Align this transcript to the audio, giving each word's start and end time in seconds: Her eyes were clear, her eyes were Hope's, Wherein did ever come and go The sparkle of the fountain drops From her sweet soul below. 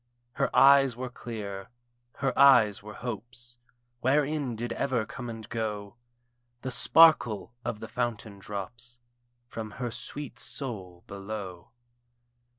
Her 0.33 0.49
eyes 0.55 0.95
were 0.95 1.11
clear, 1.11 1.69
her 2.15 2.33
eyes 2.35 2.81
were 2.81 2.95
Hope's, 2.95 3.59
Wherein 3.99 4.55
did 4.55 4.73
ever 4.73 5.05
come 5.05 5.29
and 5.29 5.47
go 5.47 5.95
The 6.63 6.71
sparkle 6.71 7.53
of 7.63 7.81
the 7.81 7.87
fountain 7.87 8.39
drops 8.39 8.97
From 9.45 9.69
her 9.77 9.91
sweet 9.91 10.39
soul 10.39 11.03
below. 11.05 11.69